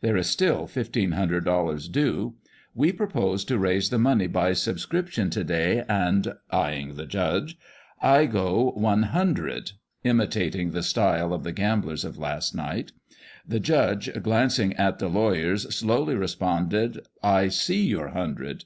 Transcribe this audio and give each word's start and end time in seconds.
There 0.00 0.16
is 0.16 0.28
still 0.30 0.66
fifteen 0.66 1.12
hundred 1.12 1.44
dollars 1.44 1.88
due. 1.90 2.36
We 2.74 2.90
propose 2.90 3.44
to 3.44 3.58
raise 3.58 3.90
the 3.90 3.98
money 3.98 4.26
by 4.26 4.54
subscription 4.54 5.28
to 5.28 5.44
day, 5.44 5.84
and" 5.86 6.32
(eyeing 6.50 6.94
the 6.94 7.04
judge)" 7.04 7.58
I 8.16 8.24
go 8.24 8.72
one 8.76 9.02
hundred" 9.02 9.72
(imitating 10.02 10.70
the 10.70 10.82
style 10.82 11.34
of 11.34 11.44
the 11.44 11.52
gamblers 11.52 12.02
of 12.06 12.16
last 12.16 12.54
night). 12.54 12.92
The 13.46 13.60
judge, 13.60 14.08
glanc 14.10 14.58
ing 14.58 14.72
at 14.76 15.00
the 15.00 15.08
lawyers, 15.08 15.74
slowly 15.76 16.14
responded, 16.14 17.00
"I 17.22 17.48
see 17.48 17.84
your 17.86 18.08
hundred." 18.08 18.64